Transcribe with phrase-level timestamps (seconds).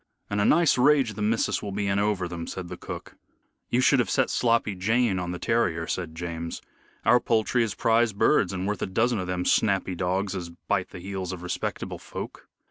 [0.31, 3.17] "And a nice rage the missus will be in over them," said cook.
[3.69, 6.59] "You should have set Sloppy Jane on the terrier," said James.
[7.05, 10.89] "Our poultry is prize birds and worth a dozen of them snappy dogs as bite
[10.89, 12.47] the heels of respectable folk."